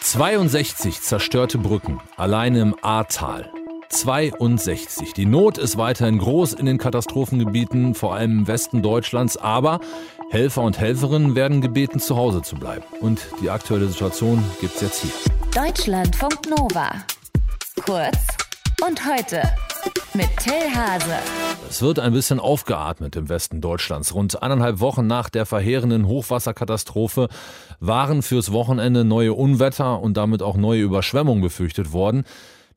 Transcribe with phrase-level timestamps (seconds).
[0.00, 3.50] 62 zerstörte Brücken, alleine im Ahrtal.
[3.90, 5.12] 62.
[5.14, 9.80] Die Not ist weiterhin groß in den Katastrophengebieten, vor allem im Westen Deutschlands, aber
[10.30, 12.84] Helfer und Helferinnen werden gebeten, zu Hause zu bleiben.
[13.00, 15.12] Und die aktuelle Situation gibt's jetzt hier.
[15.54, 16.90] Deutschlandfunk Nova.
[17.84, 18.18] Kurz
[18.86, 19.42] und heute
[20.14, 21.16] mit Till Hase.
[21.68, 24.14] Es wird ein bisschen aufgeatmet im Westen Deutschlands.
[24.14, 27.28] Rund eineinhalb Wochen nach der verheerenden Hochwasserkatastrophe
[27.80, 32.24] waren fürs Wochenende neue Unwetter und damit auch neue Überschwemmungen befürchtet worden.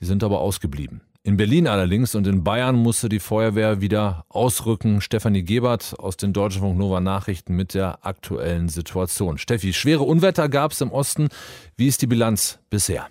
[0.00, 1.00] Die sind aber ausgeblieben.
[1.24, 5.00] In Berlin allerdings und in Bayern musste die Feuerwehr wieder ausrücken.
[5.00, 9.36] Stefanie Gebert aus den Deutschlandfunk Nova Nachrichten mit der aktuellen Situation.
[9.36, 11.28] Steffi, schwere Unwetter gab es im Osten.
[11.76, 13.08] Wie ist die Bilanz bisher?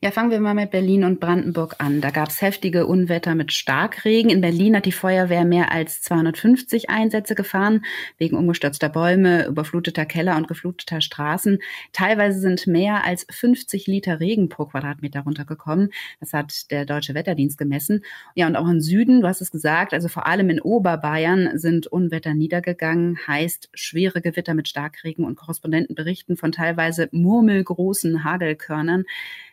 [0.00, 2.00] Ja, fangen wir mal mit Berlin und Brandenburg an.
[2.00, 4.30] Da gab es heftige Unwetter mit Starkregen.
[4.30, 7.84] In Berlin hat die Feuerwehr mehr als 250 Einsätze gefahren,
[8.16, 11.58] wegen umgestürzter Bäume, überfluteter Keller und gefluteter Straßen.
[11.92, 15.90] Teilweise sind mehr als 50 Liter Regen pro Quadratmeter runtergekommen.
[16.18, 18.04] Das hat der Deutsche Wetterdienst gemessen.
[18.34, 21.86] Ja, und auch im Süden, du hast es gesagt, also vor allem in Oberbayern sind
[21.86, 29.04] Unwetter niedergegangen, heißt schwere Gewitter mit Starkregen und Korrespondenten berichten von teilweise murmelgroßen Hagelkörnern.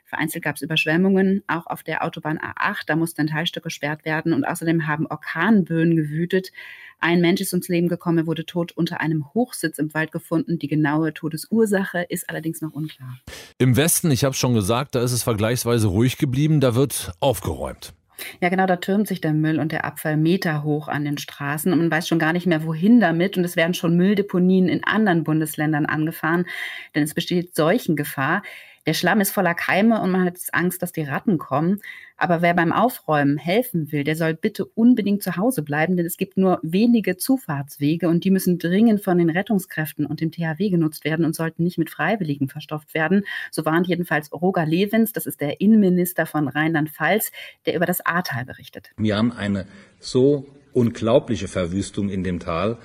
[0.05, 2.83] Vereinzelt gab es Überschwemmungen, auch auf der Autobahn A8.
[2.85, 4.33] Da musste ein Teilstück gesperrt werden.
[4.33, 6.51] Und außerdem haben Orkanböen gewütet.
[6.99, 10.59] Ein Mensch ist ums Leben gekommen, er wurde tot unter einem Hochsitz im Wald gefunden.
[10.59, 13.19] Die genaue Todesursache ist allerdings noch unklar.
[13.57, 16.61] Im Westen, ich habe es schon gesagt, da ist es vergleichsweise ruhig geblieben.
[16.61, 17.93] Da wird aufgeräumt.
[18.41, 21.73] Ja, genau, da türmt sich der Müll und der Abfall Meter hoch an den Straßen
[21.73, 23.37] und man weiß schon gar nicht mehr, wohin damit.
[23.37, 26.45] Und es werden schon Mülldeponien in anderen Bundesländern angefahren,
[26.93, 28.41] denn es besteht Seuchengefahr.
[28.85, 31.81] Der Schlamm ist voller Keime und man hat Angst, dass die Ratten kommen.
[32.17, 36.17] Aber wer beim Aufräumen helfen will, der soll bitte unbedingt zu Hause bleiben, denn es
[36.17, 41.03] gibt nur wenige Zufahrtswege und die müssen dringend von den Rettungskräften und dem THW genutzt
[41.03, 43.25] werden und sollten nicht mit Freiwilligen verstopft werden.
[43.51, 47.31] So warnt jedenfalls Roger Lewins, das ist der Innenminister von Rheinland-Pfalz,
[47.65, 48.91] der über das Ahrtal berichtet.
[48.97, 49.65] Wir haben eine
[49.99, 52.77] so unglaubliche Verwüstung in dem Tal.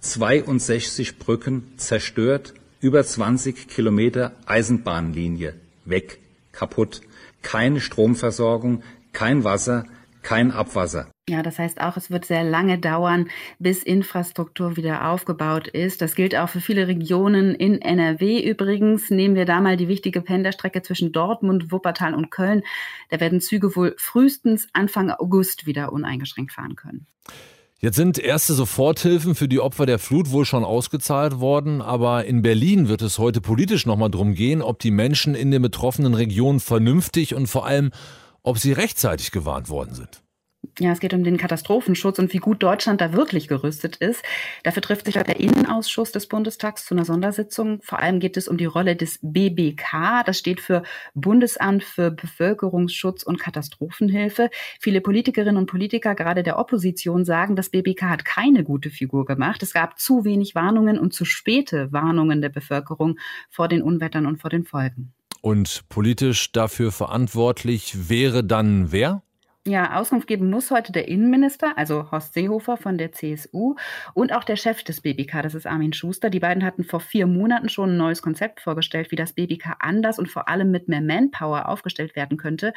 [0.00, 5.54] 62 Brücken zerstört, über 20 Kilometer Eisenbahnlinie
[5.84, 6.18] weg,
[6.50, 7.00] kaputt.
[7.40, 8.82] Keine Stromversorgung,
[9.12, 9.84] kein Wasser,
[10.22, 11.08] kein Abwasser.
[11.28, 16.02] Ja, das heißt auch, es wird sehr lange dauern, bis Infrastruktur wieder aufgebaut ist.
[16.02, 19.10] Das gilt auch für viele Regionen in NRW übrigens.
[19.10, 22.62] Nehmen wir da mal die wichtige Pendelstrecke zwischen Dortmund, Wuppertal und Köln.
[23.10, 27.06] Da werden Züge wohl frühestens Anfang August wieder uneingeschränkt fahren können.
[27.84, 32.40] Jetzt sind erste Soforthilfen für die Opfer der Flut wohl schon ausgezahlt worden, aber in
[32.40, 36.60] Berlin wird es heute politisch nochmal drum gehen, ob die Menschen in den betroffenen Regionen
[36.60, 37.90] vernünftig und vor allem,
[38.44, 40.22] ob sie rechtzeitig gewarnt worden sind.
[40.78, 44.22] Ja, es geht um den Katastrophenschutz und wie gut Deutschland da wirklich gerüstet ist.
[44.62, 47.80] Dafür trifft sich der Innenausschuss des Bundestags zu einer Sondersitzung.
[47.82, 50.22] Vor allem geht es um die Rolle des BBK.
[50.24, 50.82] Das steht für
[51.14, 54.50] Bundesamt für Bevölkerungsschutz und Katastrophenhilfe.
[54.80, 59.62] Viele Politikerinnen und Politiker, gerade der Opposition, sagen, das BBK hat keine gute Figur gemacht.
[59.62, 63.18] Es gab zu wenig Warnungen und zu späte Warnungen der Bevölkerung
[63.50, 65.12] vor den Unwettern und vor den Folgen.
[65.42, 69.22] Und politisch dafür verantwortlich wäre dann wer?
[69.64, 73.76] Ja, Auskunft geben muss heute der Innenminister, also Horst Seehofer von der CSU
[74.12, 76.30] und auch der Chef des BBK, das ist Armin Schuster.
[76.30, 80.18] Die beiden hatten vor vier Monaten schon ein neues Konzept vorgestellt, wie das BBK anders
[80.18, 82.72] und vor allem mit mehr Manpower aufgestellt werden könnte.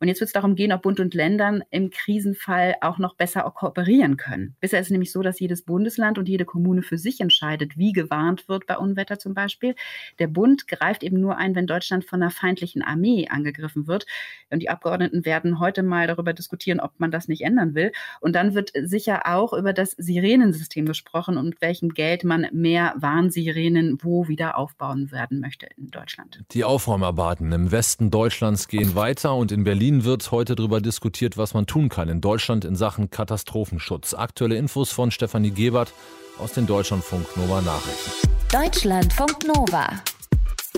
[0.00, 3.42] Und jetzt wird es darum gehen, ob Bund und Ländern im Krisenfall auch noch besser
[3.54, 4.56] kooperieren können.
[4.60, 7.92] Bisher ist es nämlich so, dass jedes Bundesland und jede Kommune für sich entscheidet, wie
[7.92, 9.74] gewarnt wird bei Unwetter zum Beispiel.
[10.18, 14.06] Der Bund greift eben nur ein, wenn Deutschland von einer feindlichen Armee angegriffen wird.
[14.50, 17.92] Und die Abgeordneten werden heute mal darüber diskutieren, ob man das nicht ändern will.
[18.20, 22.94] Und dann wird sicher auch über das Sirenensystem gesprochen und mit welchem Geld man mehr
[22.98, 26.44] Warnsirenen wo wieder aufbauen werden möchte in Deutschland.
[26.52, 31.36] Die Aufräumarbeiten im Westen Deutschlands gehen weiter und in Berlin Berlin wird heute darüber diskutiert,
[31.36, 34.14] was man tun kann in Deutschland in Sachen Katastrophenschutz.
[34.14, 35.92] Aktuelle Infos von Stefanie Gebert
[36.40, 38.10] aus den Deutschlandfunk Nova Nachrichten.
[38.50, 39.86] Deutschlandfunk Nova.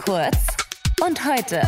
[0.04, 0.36] Kurz
[1.00, 1.62] und heute.